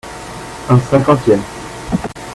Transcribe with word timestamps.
Un 0.67 0.79
cinquantième. 0.81 1.43